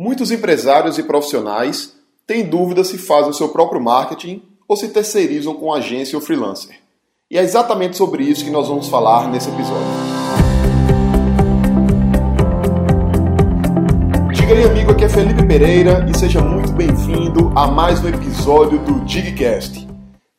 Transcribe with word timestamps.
Muitos 0.00 0.30
empresários 0.30 0.96
e 0.96 1.02
profissionais 1.02 1.92
têm 2.24 2.48
dúvida 2.48 2.84
se 2.84 2.96
fazem 2.96 3.30
o 3.30 3.34
seu 3.34 3.48
próprio 3.48 3.82
marketing 3.82 4.40
ou 4.68 4.76
se 4.76 4.90
terceirizam 4.90 5.54
com 5.54 5.74
agência 5.74 6.16
ou 6.16 6.22
freelancer. 6.24 6.76
E 7.28 7.36
é 7.36 7.42
exatamente 7.42 7.96
sobre 7.96 8.22
isso 8.22 8.44
que 8.44 8.50
nós 8.52 8.68
vamos 8.68 8.86
falar 8.86 9.28
nesse 9.28 9.48
episódio. 9.48 9.88
Diga 14.32 14.54
aí, 14.54 14.64
amigo, 14.66 14.92
aqui 14.92 15.02
é 15.02 15.08
Felipe 15.08 15.44
Pereira 15.44 16.06
e 16.08 16.16
seja 16.16 16.40
muito 16.40 16.70
bem-vindo 16.74 17.52
a 17.56 17.66
mais 17.66 18.00
um 18.00 18.08
episódio 18.08 18.78
do 18.78 19.00
Digcast. 19.00 19.84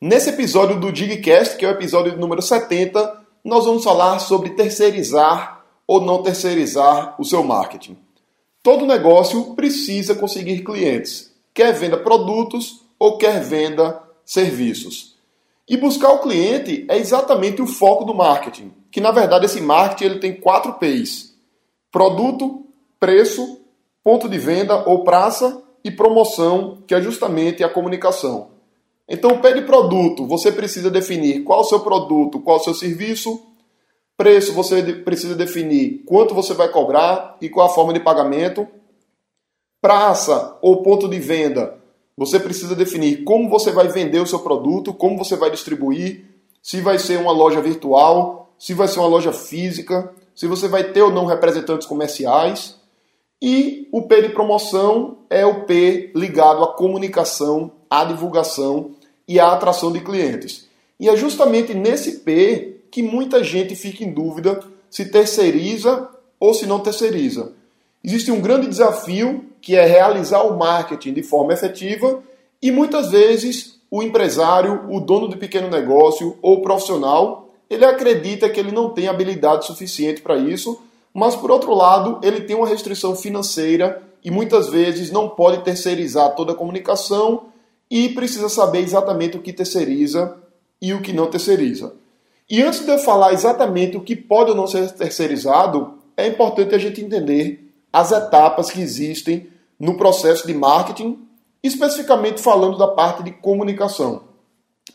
Nesse 0.01 0.29
episódio 0.29 0.79
do 0.79 0.89
Digcast, 0.89 1.57
que 1.57 1.65
é 1.65 1.67
o 1.67 1.71
episódio 1.71 2.17
número 2.17 2.41
70, 2.41 3.25
nós 3.43 3.65
vamos 3.65 3.83
falar 3.83 4.19
sobre 4.19 4.51
terceirizar 4.51 5.65
ou 5.85 5.99
não 5.99 6.23
terceirizar 6.23 7.17
o 7.19 7.25
seu 7.25 7.43
marketing. 7.43 7.97
Todo 8.69 8.85
negócio 8.85 9.55
precisa 9.55 10.13
conseguir 10.13 10.63
clientes, 10.63 11.33
quer 11.55 11.73
venda 11.73 11.97
produtos 11.97 12.81
ou 12.99 13.17
quer 13.17 13.41
venda 13.41 13.99
serviços. 14.23 15.15
E 15.67 15.75
buscar 15.75 16.11
o 16.11 16.19
cliente 16.19 16.85
é 16.87 16.95
exatamente 16.95 17.63
o 17.63 17.65
foco 17.65 18.05
do 18.05 18.13
marketing, 18.13 18.71
que 18.91 19.01
na 19.01 19.09
verdade 19.09 19.47
esse 19.47 19.59
marketing 19.59 20.03
ele 20.03 20.19
tem 20.19 20.39
quatro 20.39 20.73
P's: 20.73 21.35
produto, 21.91 22.63
preço, 22.99 23.59
ponto 24.03 24.29
de 24.29 24.37
venda 24.37 24.87
ou 24.87 25.03
praça 25.03 25.63
e 25.83 25.89
promoção, 25.89 26.77
que 26.85 26.93
é 26.93 27.01
justamente 27.01 27.63
a 27.63 27.69
comunicação. 27.69 28.49
Então, 29.07 29.31
o 29.31 29.39
P 29.39 29.51
de 29.51 29.61
produto, 29.63 30.27
você 30.27 30.51
precisa 30.51 30.91
definir 30.91 31.43
qual 31.43 31.61
o 31.61 31.63
seu 31.63 31.79
produto, 31.79 32.39
qual 32.39 32.57
o 32.57 32.63
seu 32.63 32.75
serviço, 32.75 33.48
Preço, 34.19 34.51
você 34.51 34.83
precisa 34.83 35.33
definir 35.33 36.03
quanto 36.05 36.35
você 36.35 36.53
vai 36.53 36.67
cobrar 36.67 37.37
e 37.39 37.47
qual 37.47 37.67
a 37.67 37.73
forma 37.73 37.93
de 37.93 38.01
pagamento. 38.01 38.67
Praça 39.81 40.57
ou 40.61 40.83
ponto 40.83 41.07
de 41.07 41.17
venda, 41.17 41.77
você 42.17 42.37
precisa 42.37 42.75
definir 42.75 43.23
como 43.23 43.47
você 43.47 43.71
vai 43.71 43.87
vender 43.87 44.19
o 44.19 44.27
seu 44.27 44.39
produto, 44.39 44.93
como 44.93 45.17
você 45.17 45.37
vai 45.37 45.49
distribuir, 45.49 46.25
se 46.61 46.81
vai 46.81 46.99
ser 46.99 47.17
uma 47.17 47.31
loja 47.31 47.61
virtual, 47.61 48.53
se 48.59 48.73
vai 48.73 48.89
ser 48.89 48.99
uma 48.99 49.07
loja 49.07 49.31
física, 49.31 50.13
se 50.35 50.47
você 50.47 50.67
vai 50.67 50.91
ter 50.91 51.01
ou 51.01 51.13
não 51.13 51.23
representantes 51.23 51.87
comerciais. 51.87 52.75
E 53.41 53.87
o 53.89 54.01
P 54.01 54.23
de 54.23 54.29
promoção 54.33 55.19
é 55.29 55.45
o 55.45 55.63
P 55.63 56.11
ligado 56.13 56.61
à 56.61 56.73
comunicação, 56.73 57.71
à 57.89 58.03
divulgação 58.03 58.91
e 59.25 59.39
à 59.39 59.53
atração 59.53 59.93
de 59.93 60.01
clientes. 60.01 60.67
E 60.99 61.07
é 61.07 61.15
justamente 61.15 61.73
nesse 61.73 62.19
P 62.19 62.78
que 62.91 63.01
muita 63.01 63.43
gente 63.43 63.75
fica 63.75 64.03
em 64.03 64.11
dúvida 64.11 64.59
se 64.89 65.05
terceiriza 65.05 66.09
ou 66.39 66.53
se 66.53 66.65
não 66.65 66.79
terceiriza. 66.79 67.53
Existe 68.03 68.31
um 68.31 68.41
grande 68.41 68.67
desafio 68.67 69.45
que 69.61 69.75
é 69.75 69.85
realizar 69.85 70.43
o 70.43 70.57
marketing 70.57 71.13
de 71.13 71.23
forma 71.23 71.53
efetiva 71.53 72.23
e 72.61 72.71
muitas 72.71 73.11
vezes 73.11 73.79
o 73.91 74.03
empresário, 74.03 74.85
o 74.89 74.99
dono 74.99 75.27
de 75.27 75.37
pequeno 75.37 75.69
negócio 75.69 76.37
ou 76.41 76.61
profissional, 76.61 77.49
ele 77.69 77.85
acredita 77.85 78.49
que 78.49 78.59
ele 78.59 78.71
não 78.71 78.89
tem 78.89 79.07
habilidade 79.07 79.65
suficiente 79.65 80.21
para 80.21 80.37
isso, 80.37 80.81
mas 81.13 81.35
por 81.35 81.51
outro 81.51 81.73
lado, 81.73 82.19
ele 82.23 82.41
tem 82.41 82.55
uma 82.55 82.67
restrição 82.67 83.15
financeira 83.15 84.01
e 84.23 84.29
muitas 84.29 84.69
vezes 84.69 85.11
não 85.11 85.29
pode 85.29 85.63
terceirizar 85.63 86.35
toda 86.35 86.51
a 86.51 86.55
comunicação 86.55 87.45
e 87.89 88.09
precisa 88.09 88.49
saber 88.49 88.79
exatamente 88.79 89.37
o 89.37 89.41
que 89.41 89.51
terceiriza 89.51 90.37
e 90.81 90.93
o 90.93 91.01
que 91.01 91.11
não 91.11 91.27
terceiriza. 91.27 91.93
E 92.49 92.63
antes 92.63 92.83
de 92.83 92.91
eu 92.91 92.97
falar 92.97 93.33
exatamente 93.33 93.95
o 93.95 94.01
que 94.01 94.15
pode 94.15 94.49
ou 94.49 94.57
não 94.57 94.65
ser 94.65 94.89
terceirizado, 94.91 95.99
é 96.17 96.27
importante 96.27 96.73
a 96.73 96.79
gente 96.79 96.99
entender 96.99 97.71
as 97.93 98.11
etapas 98.11 98.71
que 98.71 98.81
existem 98.81 99.47
no 99.79 99.97
processo 99.97 100.47
de 100.47 100.53
marketing, 100.53 101.19
especificamente 101.61 102.41
falando 102.41 102.77
da 102.77 102.87
parte 102.87 103.21
de 103.21 103.31
comunicação. 103.31 104.23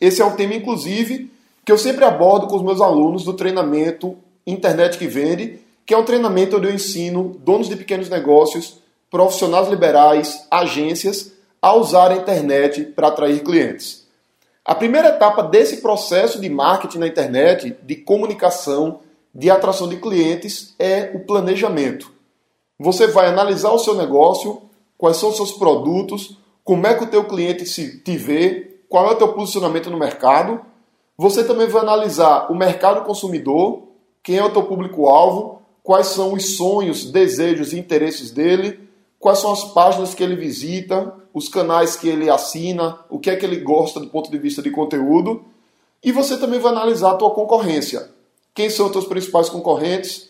Esse 0.00 0.20
é 0.20 0.24
um 0.24 0.34
tema, 0.34 0.55
inclusive, 0.55 1.30
que 1.64 1.70
eu 1.70 1.79
sempre 1.79 2.05
abordo 2.05 2.46
com 2.48 2.56
os 2.56 2.62
meus 2.62 2.80
alunos 2.80 3.24
do 3.24 3.33
treinamento 3.33 4.17
Internet 4.46 4.98
que 4.98 5.06
Vende, 5.06 5.61
que 5.86 5.95
é 5.95 5.98
um 5.98 6.05
treinamento 6.05 6.56
onde 6.56 6.67
eu 6.67 6.74
ensino 6.74 7.36
donos 7.45 7.68
de 7.68 7.77
pequenos 7.77 8.08
negócios, 8.08 8.79
profissionais 9.11 9.68
liberais, 9.68 10.46
agências 10.50 11.33
a 11.62 11.74
usar 11.74 12.11
a 12.11 12.17
internet 12.17 12.84
para 12.84 13.08
atrair 13.08 13.42
clientes. 13.42 14.04
A 14.64 14.75
primeira 14.75 15.08
etapa 15.08 15.42
desse 15.42 15.83
processo 15.83 16.41
de 16.41 16.48
marketing 16.48 16.98
na 16.98 17.07
internet, 17.07 17.77
de 17.83 17.97
comunicação, 17.97 19.01
de 19.35 19.51
atração 19.51 19.86
de 19.86 19.97
clientes, 19.97 20.75
é 20.79 21.11
o 21.14 21.20
planejamento. 21.20 22.11
Você 22.79 23.07
vai 23.07 23.27
analisar 23.27 23.73
o 23.73 23.79
seu 23.79 23.95
negócio, 23.95 24.63
quais 24.97 25.19
são 25.19 25.29
os 25.29 25.36
seus 25.36 25.53
produtos, 25.53 26.39
como 26.64 26.86
é 26.86 26.95
que 26.95 27.05
o 27.05 27.08
teu 27.08 27.24
cliente 27.24 27.67
se 27.67 27.98
te 27.98 28.17
vê, 28.17 28.79
qual 28.89 29.07
é 29.08 29.13
o 29.13 29.17
teu 29.17 29.35
posicionamento 29.35 29.91
no 29.91 29.98
mercado. 29.98 30.63
Você 31.19 31.45
também 31.45 31.67
vai 31.67 31.83
analisar 31.83 32.51
o 32.51 32.55
mercado 32.55 33.05
consumidor, 33.05 33.83
quem 34.23 34.39
é 34.39 34.45
o 34.45 34.51
teu 34.51 34.63
público-alvo, 34.63 35.61
quais 35.83 36.07
são 36.07 36.33
os 36.33 36.57
sonhos, 36.57 37.11
desejos 37.11 37.74
e 37.74 37.79
interesses 37.79 38.30
dele, 38.30 38.80
quais 39.24 39.39
são 39.39 39.52
as 39.52 39.64
páginas 39.64 40.14
que 40.14 40.23
ele 40.23 40.36
visita, 40.36 41.14
os 41.33 41.48
canais 41.48 41.96
que 41.96 42.07
ele 42.07 42.29
assina, 42.29 42.98
o 43.08 43.18
que 43.18 43.30
é 43.30 43.36
que 43.36 43.46
ele 43.46 43.57
gosta 43.57 43.98
do 43.98 44.08
ponto 44.08 44.30
de 44.30 44.36
vista 44.36 44.61
de 44.61 44.70
conteúdo. 44.70 45.46
E 46.02 46.12
você 46.12 46.36
também 46.36 46.61
vai 46.61 46.73
analisar 46.73 47.12
a 47.12 47.14
tua 47.14 47.30
concorrência. 47.30 48.11
Quem 48.52 48.68
são 48.68 48.85
os 48.85 48.92
teus 48.92 49.07
principais 49.07 49.48
concorrentes? 49.48 50.29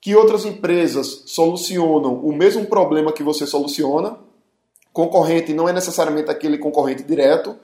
Que 0.00 0.16
outras 0.16 0.44
empresas 0.44 1.22
solucionam 1.26 2.16
o 2.16 2.32
mesmo 2.32 2.66
problema 2.66 3.12
que 3.12 3.22
você 3.22 3.46
soluciona? 3.46 4.18
Concorrente 4.92 5.54
não 5.54 5.68
é 5.68 5.72
necessariamente 5.72 6.28
aquele 6.28 6.58
concorrente 6.58 7.04
direto. 7.04 7.54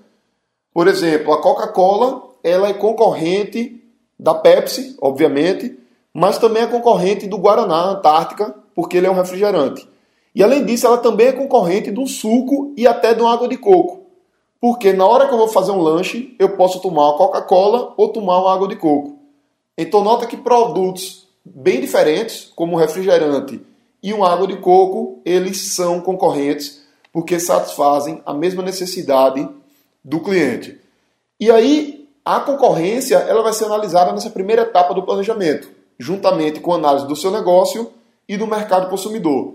Por 0.72 0.87
exemplo, 0.87 1.33
a 1.33 1.43
Coca-Cola, 1.43 2.22
ela 2.45 2.69
é 2.69 2.72
concorrente 2.72 3.83
da 4.16 4.33
Pepsi, 4.33 4.97
obviamente, 5.03 5.77
mas 6.15 6.39
também 6.39 6.62
é 6.62 6.69
concorrente 6.69 7.27
do 7.27 7.37
Guaraná 7.37 7.83
Antártica, 7.83 8.55
porque 8.77 8.97
ele 8.97 9.09
é 9.09 9.10
um 9.10 9.15
refrigerante. 9.15 9.97
E 10.34 10.43
além 10.43 10.65
disso, 10.65 10.87
ela 10.87 10.99
também 10.99 11.28
é 11.28 11.33
concorrente 11.33 11.91
do 11.91 12.06
suco 12.06 12.72
e 12.77 12.87
até 12.87 13.15
de 13.15 13.21
uma 13.21 13.33
água 13.33 13.49
de 13.49 13.56
coco. 13.56 14.03
Porque 14.61 14.93
na 14.93 15.06
hora 15.06 15.27
que 15.27 15.34
eu 15.34 15.39
vou 15.39 15.49
fazer 15.49 15.71
um 15.71 15.81
lanche, 15.81 16.34
eu 16.39 16.50
posso 16.56 16.81
tomar 16.81 17.09
uma 17.09 17.16
Coca-Cola 17.16 17.94
ou 17.97 18.09
tomar 18.09 18.41
uma 18.41 18.53
água 18.53 18.69
de 18.69 18.77
coco. 18.77 19.19
Então 19.77 20.03
nota 20.03 20.27
que 20.27 20.37
produtos 20.37 21.28
bem 21.44 21.81
diferentes, 21.81 22.53
como 22.55 22.75
um 22.75 22.78
refrigerante 22.78 23.61
e 24.03 24.12
uma 24.12 24.33
água 24.33 24.47
de 24.47 24.56
coco, 24.56 25.21
eles 25.25 25.75
são 25.75 26.00
concorrentes 26.00 26.83
porque 27.12 27.39
satisfazem 27.39 28.22
a 28.27 28.34
mesma 28.34 28.62
necessidade 28.62 29.49
do 30.05 30.21
cliente. 30.21 30.78
E 31.41 31.50
aí 31.50 32.09
a 32.25 32.41
concorrência 32.41 33.16
ela 33.16 33.43
vai 33.43 33.53
ser 33.53 33.65
analisada 33.65 34.12
nessa 34.12 34.31
primeira 34.31 34.62
etapa 34.62 34.93
do 34.93 35.03
planejamento, 35.03 35.71
juntamente 35.99 36.60
com 36.60 36.72
a 36.72 36.77
análise 36.77 37.06
do 37.06 37.16
seu 37.16 37.31
negócio 37.31 37.93
e 38.28 38.37
do 38.37 38.47
mercado 38.47 38.91
consumidor. 38.91 39.55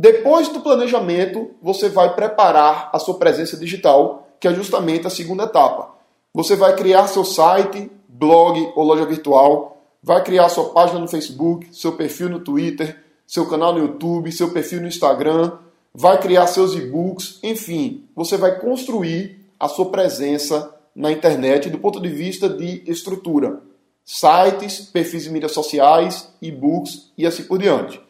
Depois 0.00 0.46
do 0.46 0.60
planejamento, 0.60 1.50
você 1.60 1.88
vai 1.88 2.14
preparar 2.14 2.88
a 2.92 3.00
sua 3.00 3.14
presença 3.14 3.56
digital, 3.56 4.28
que 4.38 4.46
é 4.46 4.54
justamente 4.54 5.08
a 5.08 5.10
segunda 5.10 5.42
etapa. 5.42 5.90
Você 6.32 6.54
vai 6.54 6.76
criar 6.76 7.08
seu 7.08 7.24
site, 7.24 7.90
blog 8.06 8.72
ou 8.76 8.84
loja 8.84 9.04
virtual, 9.04 9.82
vai 10.00 10.22
criar 10.22 10.50
sua 10.50 10.66
página 10.66 11.00
no 11.00 11.08
Facebook, 11.08 11.66
seu 11.72 11.96
perfil 11.96 12.28
no 12.28 12.38
Twitter, 12.38 12.96
seu 13.26 13.46
canal 13.46 13.72
no 13.72 13.80
YouTube, 13.80 14.30
seu 14.30 14.52
perfil 14.52 14.80
no 14.80 14.86
Instagram, 14.86 15.58
vai 15.92 16.20
criar 16.20 16.46
seus 16.46 16.76
e-books, 16.76 17.40
enfim, 17.42 18.04
você 18.14 18.36
vai 18.36 18.56
construir 18.60 19.50
a 19.58 19.66
sua 19.66 19.86
presença 19.86 20.72
na 20.94 21.10
internet 21.10 21.68
do 21.70 21.78
ponto 21.78 22.00
de 22.00 22.08
vista 22.08 22.48
de 22.48 22.84
estrutura. 22.86 23.62
Sites, 24.04 24.78
perfis 24.78 25.24
de 25.24 25.30
mídias 25.30 25.50
sociais, 25.50 26.28
e-books 26.40 27.10
e 27.18 27.26
assim 27.26 27.42
por 27.42 27.58
diante. 27.58 28.00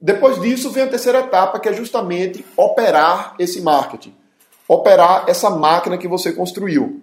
Depois 0.00 0.40
disso 0.40 0.70
vem 0.70 0.84
a 0.84 0.88
terceira 0.88 1.20
etapa, 1.20 1.58
que 1.58 1.68
é 1.68 1.72
justamente 1.72 2.44
operar 2.56 3.34
esse 3.38 3.60
marketing, 3.60 4.14
operar 4.68 5.24
essa 5.26 5.48
máquina 5.50 5.96
que 5.96 6.08
você 6.08 6.32
construiu. 6.32 7.02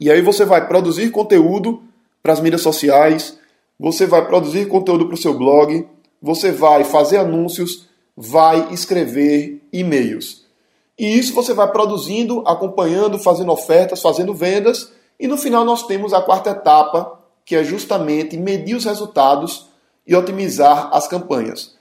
E 0.00 0.10
aí 0.10 0.22
você 0.22 0.44
vai 0.44 0.66
produzir 0.66 1.10
conteúdo 1.10 1.82
para 2.22 2.32
as 2.32 2.40
mídias 2.40 2.62
sociais, 2.62 3.38
você 3.78 4.06
vai 4.06 4.26
produzir 4.26 4.66
conteúdo 4.66 5.06
para 5.06 5.14
o 5.14 5.18
seu 5.18 5.36
blog, 5.36 5.86
você 6.20 6.50
vai 6.50 6.84
fazer 6.84 7.18
anúncios, 7.18 7.86
vai 8.16 8.72
escrever 8.72 9.62
e-mails. 9.72 10.44
E 10.98 11.18
isso 11.18 11.34
você 11.34 11.52
vai 11.52 11.70
produzindo, 11.70 12.42
acompanhando, 12.46 13.18
fazendo 13.18 13.52
ofertas, 13.52 14.00
fazendo 14.00 14.32
vendas, 14.32 14.92
e 15.18 15.26
no 15.26 15.36
final 15.36 15.64
nós 15.64 15.86
temos 15.86 16.14
a 16.14 16.22
quarta 16.22 16.50
etapa, 16.50 17.20
que 17.44 17.56
é 17.56 17.64
justamente 17.64 18.36
medir 18.36 18.74
os 18.74 18.84
resultados 18.84 19.66
e 20.06 20.14
otimizar 20.14 20.88
as 20.92 21.06
campanhas. 21.06 21.73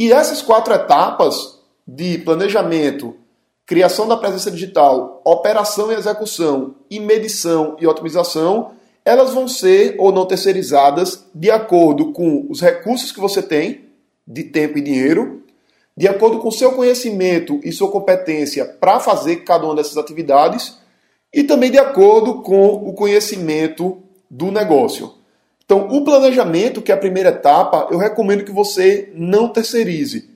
E 0.00 0.14
essas 0.14 0.40
quatro 0.40 0.72
etapas 0.72 1.60
de 1.86 2.16
planejamento, 2.16 3.16
criação 3.66 4.08
da 4.08 4.16
presença 4.16 4.50
digital, 4.50 5.20
operação 5.26 5.92
e 5.92 5.94
execução, 5.94 6.76
e 6.90 6.98
medição 6.98 7.76
e 7.78 7.86
otimização, 7.86 8.70
elas 9.04 9.34
vão 9.34 9.46
ser 9.46 9.96
ou 9.98 10.10
não 10.10 10.24
terceirizadas 10.24 11.26
de 11.34 11.50
acordo 11.50 12.12
com 12.12 12.46
os 12.48 12.62
recursos 12.62 13.12
que 13.12 13.20
você 13.20 13.42
tem, 13.42 13.90
de 14.26 14.44
tempo 14.44 14.78
e 14.78 14.80
dinheiro, 14.80 15.42
de 15.94 16.08
acordo 16.08 16.38
com 16.38 16.50
seu 16.50 16.72
conhecimento 16.72 17.60
e 17.62 17.70
sua 17.70 17.90
competência 17.90 18.64
para 18.64 19.00
fazer 19.00 19.44
cada 19.44 19.66
uma 19.66 19.74
dessas 19.74 19.98
atividades 19.98 20.78
e 21.30 21.44
também 21.44 21.70
de 21.70 21.78
acordo 21.78 22.40
com 22.40 22.68
o 22.68 22.94
conhecimento 22.94 24.02
do 24.30 24.50
negócio. 24.50 25.19
Então, 25.70 25.86
o 25.88 26.02
planejamento, 26.02 26.82
que 26.82 26.90
é 26.90 26.94
a 26.96 26.98
primeira 26.98 27.28
etapa, 27.28 27.86
eu 27.92 27.96
recomendo 27.96 28.42
que 28.42 28.50
você 28.50 29.08
não 29.14 29.48
terceirize, 29.48 30.28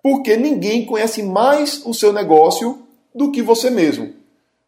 porque 0.00 0.36
ninguém 0.36 0.86
conhece 0.86 1.20
mais 1.20 1.82
o 1.84 1.92
seu 1.92 2.12
negócio 2.12 2.78
do 3.12 3.32
que 3.32 3.42
você 3.42 3.70
mesmo. 3.70 4.12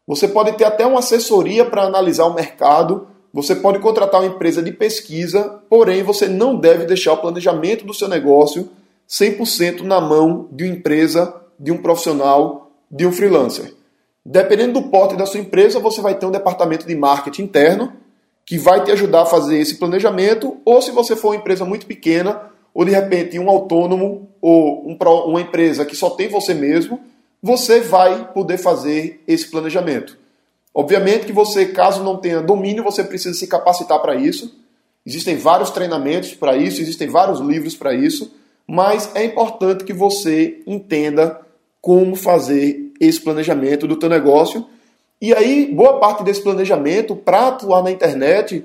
Você 0.09 0.27
pode 0.27 0.51
ter 0.55 0.65
até 0.65 0.85
uma 0.85 0.99
assessoria 0.99 1.65
para 1.65 1.85
analisar 1.85 2.25
o 2.25 2.35
mercado, 2.35 3.07
você 3.33 3.55
pode 3.55 3.79
contratar 3.79 4.21
uma 4.21 4.35
empresa 4.35 4.61
de 4.61 4.73
pesquisa, 4.73 5.63
porém 5.71 6.03
você 6.03 6.27
não 6.27 6.57
deve 6.57 6.87
deixar 6.87 7.13
o 7.13 7.19
planejamento 7.19 7.87
do 7.87 7.95
seu 7.95 8.09
negócio 8.09 8.69
100% 9.09 9.83
na 9.83 10.01
mão 10.01 10.49
de 10.51 10.65
uma 10.65 10.75
empresa, 10.75 11.33
de 11.57 11.71
um 11.71 11.79
profissional, 11.79 12.73
de 12.91 13.07
um 13.07 13.13
freelancer. 13.13 13.73
Dependendo 14.27 14.81
do 14.81 14.89
porte 14.89 15.15
da 15.15 15.25
sua 15.25 15.39
empresa, 15.39 15.79
você 15.79 16.01
vai 16.01 16.17
ter 16.17 16.27
um 16.27 16.33
departamento 16.33 16.85
de 16.85 16.97
marketing 16.97 17.43
interno 17.43 17.93
que 18.51 18.59
vai 18.59 18.83
te 18.83 18.91
ajudar 18.91 19.23
a 19.23 19.27
fazer 19.27 19.61
esse 19.61 19.77
planejamento, 19.77 20.57
ou 20.65 20.83
se 20.83 20.91
você 20.91 21.15
for 21.15 21.29
uma 21.29 21.37
empresa 21.37 21.65
muito 21.65 21.87
pequena, 21.87 22.51
ou 22.75 22.85
de 22.85 22.91
repente 22.91 23.39
um 23.39 23.49
autônomo 23.49 24.29
ou 24.43 24.91
um, 24.91 24.99
uma 25.29 25.41
empresa 25.41 25.87
que 25.87 25.95
só 25.95 26.11
tem 26.11 26.27
você 26.27 26.53
mesmo, 26.53 26.99
você 27.41 27.79
vai 27.79 28.33
poder 28.33 28.59
fazer 28.59 29.23
esse 29.29 29.49
planejamento. 29.49 30.19
Obviamente 30.75 31.27
que 31.27 31.33
você, 31.33 31.67
caso 31.67 32.03
não 32.03 32.17
tenha 32.17 32.43
domínio, 32.43 32.83
você 32.83 33.05
precisa 33.05 33.39
se 33.39 33.47
capacitar 33.47 34.01
para 34.01 34.17
isso. 34.17 34.53
Existem 35.07 35.37
vários 35.37 35.71
treinamentos 35.71 36.35
para 36.35 36.57
isso, 36.57 36.81
existem 36.81 37.07
vários 37.07 37.39
livros 37.39 37.77
para 37.77 37.95
isso, 37.95 38.35
mas 38.67 39.15
é 39.15 39.25
importante 39.25 39.85
que 39.85 39.93
você 39.93 40.61
entenda 40.67 41.41
como 41.81 42.17
fazer 42.17 42.91
esse 43.01 43.21
planejamento 43.21 43.87
do 43.87 43.95
teu 43.95 44.09
negócio 44.09 44.67
e 45.21 45.35
aí, 45.35 45.67
boa 45.67 45.99
parte 45.99 46.25
desse 46.25 46.43
planejamento 46.43 47.15
para 47.15 47.49
atuar 47.49 47.83
na 47.83 47.91
internet 47.91 48.65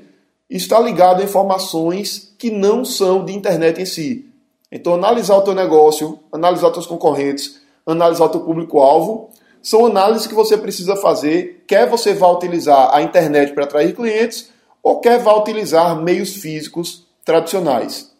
está 0.50 0.80
ligado 0.80 1.22
a 1.22 1.26
informações 1.26 2.34
que 2.38 2.50
não 2.50 2.86
são 2.86 3.26
de 3.26 3.34
internet 3.34 3.82
em 3.82 3.86
si. 3.86 4.26
Então, 4.72 4.94
analisar 4.94 5.36
o 5.36 5.42
teu 5.42 5.54
negócio, 5.54 6.18
analisar 6.32 6.68
os 6.68 6.74
teus 6.74 6.86
concorrentes, 6.86 7.60
analisar 7.86 8.26
o 8.26 8.30
teu 8.30 8.42
público-alvo, 8.42 9.30
são 9.62 9.88
análises 9.88 10.28
que 10.28 10.34
você 10.34 10.58
precisa 10.58 10.96
fazer, 10.96 11.66
quer 11.68 11.90
você 11.90 12.14
vá 12.14 12.30
utilizar 12.32 12.94
a 12.94 13.02
internet 13.02 13.54
para 13.54 13.66
atrair 13.66 13.94
clientes, 13.94 14.50
ou 14.82 15.02
quer 15.02 15.20
vá 15.20 15.36
utilizar 15.36 16.00
meios 16.02 16.36
físicos 16.36 17.06
tradicionais. 17.26 18.12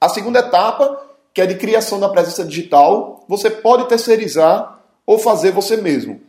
A 0.00 0.08
segunda 0.08 0.40
etapa, 0.40 1.00
que 1.32 1.40
é 1.40 1.46
de 1.46 1.54
criação 1.54 1.98
da 1.98 2.08
presença 2.08 2.44
digital, 2.44 3.24
você 3.28 3.48
pode 3.48 3.88
terceirizar 3.88 4.80
ou 5.06 5.18
fazer 5.18 5.52
você 5.52 5.76
mesmo. 5.76 6.20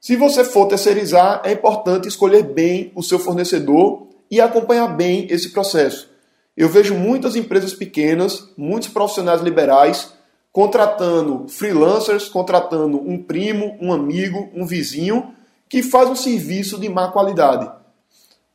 Se 0.00 0.16
você 0.16 0.44
for 0.44 0.66
terceirizar, 0.66 1.42
é 1.44 1.52
importante 1.52 2.08
escolher 2.08 2.42
bem 2.42 2.90
o 2.94 3.02
seu 3.02 3.18
fornecedor 3.18 4.06
e 4.30 4.40
acompanhar 4.40 4.86
bem 4.86 5.26
esse 5.28 5.50
processo. 5.50 6.08
Eu 6.56 6.70
vejo 6.70 6.94
muitas 6.94 7.36
empresas 7.36 7.74
pequenas, 7.74 8.48
muitos 8.56 8.88
profissionais 8.88 9.42
liberais 9.42 10.12
contratando 10.50 11.46
freelancers, 11.48 12.30
contratando 12.30 12.98
um 12.98 13.22
primo, 13.22 13.76
um 13.78 13.92
amigo, 13.92 14.48
um 14.54 14.66
vizinho 14.66 15.34
que 15.68 15.82
faz 15.82 16.08
um 16.08 16.16
serviço 16.16 16.78
de 16.78 16.88
má 16.88 17.08
qualidade. 17.08 17.70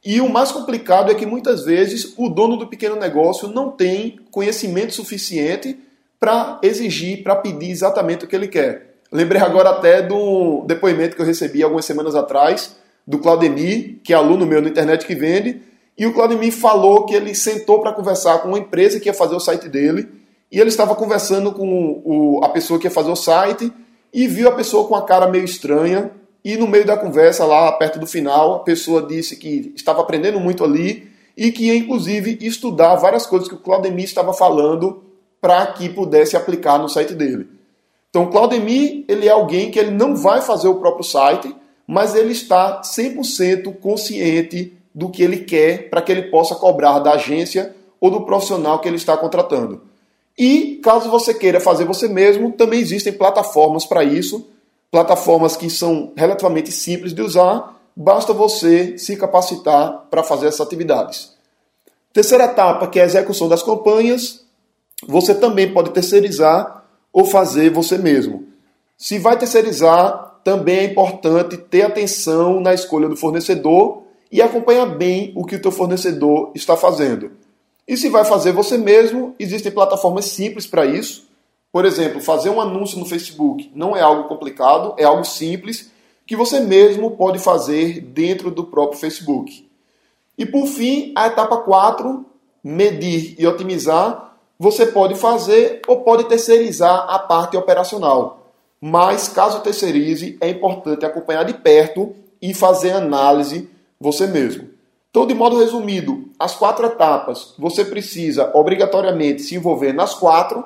E 0.03 0.19
o 0.21 0.27
mais 0.27 0.51
complicado 0.51 1.11
é 1.11 1.15
que 1.15 1.27
muitas 1.27 1.63
vezes 1.63 2.13
o 2.17 2.27
dono 2.27 2.57
do 2.57 2.67
pequeno 2.67 2.95
negócio 2.95 3.47
não 3.47 3.69
tem 3.69 4.19
conhecimento 4.31 4.93
suficiente 4.93 5.79
para 6.19 6.59
exigir, 6.63 7.21
para 7.21 7.35
pedir 7.35 7.69
exatamente 7.69 8.25
o 8.25 8.27
que 8.27 8.35
ele 8.35 8.47
quer. 8.47 8.94
Lembrei 9.15 9.41
agora 9.41 9.69
até 9.69 10.01
do 10.01 10.65
depoimento 10.67 11.15
que 11.15 11.21
eu 11.21 11.25
recebi 11.25 11.63
algumas 11.63 11.85
semanas 11.85 12.15
atrás 12.15 12.75
do 13.07 13.17
Claudemir, 13.17 14.01
que 14.03 14.11
é 14.11 14.15
aluno 14.15 14.45
meu 14.45 14.61
na 14.61 14.67
internet 14.67 15.05
que 15.05 15.15
vende, 15.15 15.61
e 15.97 16.05
o 16.05 16.13
Claudemir 16.13 16.51
falou 16.51 17.05
que 17.05 17.15
ele 17.15 17.33
sentou 17.33 17.79
para 17.79 17.93
conversar 17.93 18.39
com 18.39 18.49
uma 18.49 18.59
empresa 18.59 18.99
que 18.99 19.07
ia 19.07 19.13
fazer 19.13 19.33
o 19.33 19.39
site 19.39 19.69
dele, 19.69 20.09
e 20.51 20.59
ele 20.59 20.67
estava 20.67 20.93
conversando 20.95 21.53
com 21.53 22.01
o, 22.03 22.41
a 22.43 22.49
pessoa 22.49 22.77
que 22.77 22.87
ia 22.87 22.91
fazer 22.91 23.09
o 23.09 23.15
site 23.15 23.71
e 24.13 24.27
viu 24.27 24.49
a 24.49 24.51
pessoa 24.51 24.85
com 24.85 24.95
a 24.95 25.05
cara 25.05 25.27
meio 25.27 25.45
estranha, 25.45 26.11
e 26.43 26.57
no 26.57 26.67
meio 26.67 26.85
da 26.85 26.97
conversa, 26.97 27.45
lá 27.45 27.71
perto 27.71 27.97
do 27.97 28.05
final, 28.05 28.55
a 28.55 28.59
pessoa 28.59 29.01
disse 29.01 29.37
que 29.37 29.71
estava 29.77 30.01
aprendendo 30.01 30.41
muito 30.41 30.61
ali 30.61 31.09
e 31.37 31.53
que 31.53 31.67
ia 31.67 31.75
inclusive 31.75 32.37
estudar 32.41 32.95
várias 32.97 33.25
coisas 33.25 33.47
que 33.47 33.55
o 33.55 33.59
Claudemir 33.59 34.03
estava 34.03 34.33
falando 34.33 35.03
para 35.39 35.65
que 35.67 35.87
pudesse 35.87 36.35
aplicar 36.35 36.77
no 36.77 36.89
site 36.89 37.13
dele. 37.13 37.54
Então, 38.15 38.27
Claudemir, 38.27 39.03
ele 39.09 39.27
é 39.27 39.31
alguém 39.31 39.69
que 39.69 39.77
ele 39.77 39.91
não 39.91 40.15
vai 40.15 40.41
fazer 40.41 40.69
o 40.69 40.75
próprio 40.75 41.03
site, 41.03 41.53
mas 41.85 42.15
ele 42.15 42.31
está 42.31 42.79
100% 42.79 43.75
consciente 43.81 44.71
do 44.93 45.09
que 45.09 45.21
ele 45.21 45.39
quer 45.39 45.89
para 45.89 46.01
que 46.01 46.13
ele 46.13 46.21
possa 46.29 46.55
cobrar 46.55 46.99
da 46.99 47.15
agência 47.15 47.75
ou 47.99 48.09
do 48.09 48.21
profissional 48.21 48.79
que 48.79 48.87
ele 48.87 48.95
está 48.95 49.17
contratando. 49.17 49.81
E 50.37 50.79
caso 50.81 51.09
você 51.09 51.33
queira 51.33 51.59
fazer 51.59 51.83
você 51.83 52.07
mesmo, 52.07 52.53
também 52.53 52.79
existem 52.79 53.11
plataformas 53.11 53.85
para 53.85 54.01
isso, 54.01 54.47
plataformas 54.89 55.57
que 55.57 55.69
são 55.69 56.13
relativamente 56.15 56.71
simples 56.71 57.13
de 57.13 57.21
usar, 57.21 57.77
basta 57.93 58.31
você 58.31 58.97
se 58.97 59.17
capacitar 59.17 60.05
para 60.09 60.23
fazer 60.23 60.47
essas 60.47 60.65
atividades. 60.65 61.33
Terceira 62.13 62.45
etapa, 62.45 62.87
que 62.87 62.97
é 62.97 63.03
a 63.03 63.07
execução 63.07 63.49
das 63.49 63.61
campanhas, 63.61 64.45
você 65.05 65.35
também 65.35 65.73
pode 65.73 65.89
terceirizar 65.89 66.84
ou 67.15 67.23
fazer 67.23 67.69
você 67.69 67.97
mesmo. 67.97 68.43
Se 68.97 69.17
vai 69.17 69.39
terceirizar, 69.39 70.41
também 70.43 70.79
é 70.79 70.83
importante 70.83 71.55
ter 71.55 71.83
atenção 71.83 72.59
na 72.59 72.73
escolha 72.73 73.07
do 73.07 73.15
fornecedor 73.15 74.03
e 74.29 74.41
acompanhar 74.41 74.85
bem 74.85 75.31
o 75.33 75.45
que 75.45 75.55
o 75.55 75.61
teu 75.61 75.71
fornecedor 75.71 76.51
está 76.53 76.75
fazendo. 76.75 77.31
E 77.87 77.95
se 77.95 78.09
vai 78.09 78.25
fazer 78.25 78.51
você 78.51 78.77
mesmo, 78.77 79.33
existem 79.39 79.71
plataformas 79.71 80.25
simples 80.25 80.67
para 80.67 80.85
isso. 80.85 81.25
Por 81.71 81.85
exemplo, 81.85 82.19
fazer 82.19 82.49
um 82.49 82.59
anúncio 82.59 82.99
no 82.99 83.05
Facebook 83.05 83.71
não 83.73 83.95
é 83.95 84.01
algo 84.01 84.27
complicado, 84.27 84.93
é 84.97 85.05
algo 85.05 85.23
simples 85.23 85.89
que 86.27 86.35
você 86.35 86.59
mesmo 86.59 87.11
pode 87.11 87.39
fazer 87.39 88.01
dentro 88.01 88.51
do 88.51 88.65
próprio 88.65 88.99
Facebook. 88.99 89.65
E 90.37 90.45
por 90.45 90.67
fim, 90.67 91.13
a 91.15 91.27
etapa 91.27 91.55
4, 91.59 92.25
medir 92.61 93.35
e 93.39 93.47
otimizar, 93.47 94.34
você 94.57 94.85
pode 94.85 95.15
fazer 95.15 95.81
ou 95.87 96.01
pode 96.01 96.25
terceirizar 96.25 97.05
a 97.09 97.19
parte 97.19 97.57
operacional. 97.57 98.53
Mas 98.79 99.27
caso 99.27 99.61
terceirize, 99.61 100.37
é 100.39 100.49
importante 100.49 101.05
acompanhar 101.05 101.43
de 101.43 101.53
perto 101.53 102.15
e 102.41 102.53
fazer 102.53 102.91
análise 102.91 103.69
você 103.99 104.27
mesmo. 104.27 104.69
Então, 105.09 105.25
de 105.25 105.33
modo 105.33 105.57
resumido, 105.57 106.25
as 106.37 106.55
quatro 106.55 106.85
etapas, 106.85 107.53
você 107.57 107.85
precisa 107.85 108.51
obrigatoriamente 108.53 109.41
se 109.41 109.55
envolver 109.55 109.93
nas 109.93 110.13
quatro. 110.13 110.65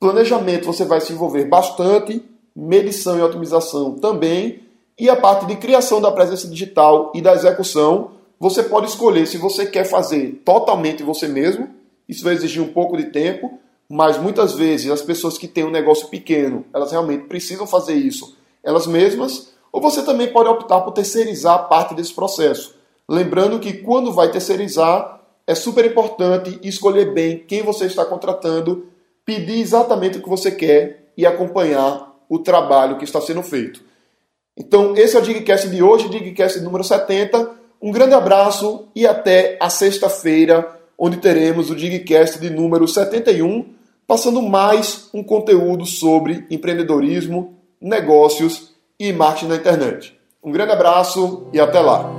Planejamento 0.00 0.64
você 0.64 0.84
vai 0.84 1.00
se 1.00 1.12
envolver 1.12 1.44
bastante, 1.44 2.22
medição 2.54 3.18
e 3.18 3.22
otimização 3.22 3.92
também, 3.92 4.62
e 4.98 5.10
a 5.10 5.16
parte 5.16 5.44
de 5.44 5.56
criação 5.56 6.00
da 6.00 6.10
presença 6.10 6.48
digital 6.48 7.12
e 7.14 7.20
da 7.20 7.34
execução, 7.34 8.12
você 8.40 8.62
pode 8.62 8.86
escolher 8.86 9.26
se 9.26 9.36
você 9.36 9.66
quer 9.66 9.84
fazer 9.84 10.40
totalmente 10.44 11.02
você 11.02 11.28
mesmo 11.28 11.68
isso 12.08 12.24
vai 12.24 12.34
exigir 12.34 12.62
um 12.62 12.72
pouco 12.72 12.96
de 12.96 13.06
tempo, 13.06 13.58
mas 13.88 14.18
muitas 14.18 14.54
vezes 14.54 14.90
as 14.90 15.02
pessoas 15.02 15.38
que 15.38 15.46
têm 15.46 15.64
um 15.64 15.70
negócio 15.70 16.08
pequeno, 16.08 16.64
elas 16.74 16.90
realmente 16.90 17.24
precisam 17.24 17.66
fazer 17.66 17.94
isso 17.94 18.36
elas 18.66 18.84
mesmas, 18.84 19.52
ou 19.72 19.80
você 19.80 20.02
também 20.02 20.26
pode 20.26 20.48
optar 20.48 20.80
por 20.80 20.90
terceirizar 20.90 21.68
parte 21.68 21.94
desse 21.94 22.12
processo. 22.12 22.74
Lembrando 23.08 23.60
que 23.60 23.74
quando 23.74 24.12
vai 24.12 24.28
terceirizar, 24.28 25.20
é 25.46 25.54
super 25.54 25.86
importante 25.86 26.58
escolher 26.64 27.14
bem 27.14 27.38
quem 27.46 27.62
você 27.62 27.86
está 27.86 28.04
contratando, 28.04 28.88
pedir 29.24 29.60
exatamente 29.60 30.18
o 30.18 30.22
que 30.22 30.28
você 30.28 30.50
quer 30.50 31.12
e 31.16 31.24
acompanhar 31.24 32.12
o 32.28 32.40
trabalho 32.40 32.98
que 32.98 33.04
está 33.04 33.20
sendo 33.20 33.42
feito. 33.44 33.80
Então, 34.56 34.96
esse 34.96 35.16
é 35.16 35.20
o 35.20 35.22
Digcast 35.22 35.68
de 35.68 35.80
hoje, 35.80 36.08
Digcast 36.08 36.58
número 36.60 36.82
70. 36.82 37.48
Um 37.80 37.92
grande 37.92 38.14
abraço 38.14 38.88
e 38.96 39.06
até 39.06 39.56
a 39.60 39.70
sexta-feira 39.70 40.76
onde 40.98 41.18
teremos 41.18 41.70
o 41.70 41.76
Digcast 41.76 42.38
de 42.38 42.50
número 42.50 42.88
71, 42.88 43.66
passando 44.06 44.40
mais 44.40 45.10
um 45.12 45.22
conteúdo 45.22 45.84
sobre 45.84 46.46
empreendedorismo, 46.50 47.54
negócios 47.80 48.74
e 48.98 49.12
marketing 49.12 49.48
na 49.48 49.56
internet. 49.56 50.16
Um 50.42 50.50
grande 50.50 50.72
abraço 50.72 51.48
e 51.52 51.60
até 51.60 51.80
lá! 51.80 52.15